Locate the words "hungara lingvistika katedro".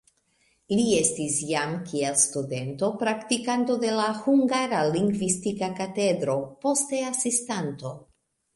4.23-6.41